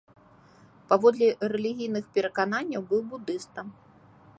Паводле 0.93 1.27
рэлігійных 1.57 2.05
перакананняў 2.17 2.81
быў 2.95 3.01
будыстам. 3.13 3.67